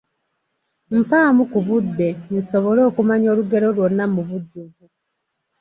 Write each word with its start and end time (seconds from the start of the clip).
Mpaamu 0.99 1.43
ku 1.51 1.59
budde 1.67 2.09
nsobole 2.35 2.81
okumanya 2.89 3.27
olugero 3.33 3.67
lwonna 3.75 4.05
mu 4.13 4.21
bujjuvu. 4.27 4.83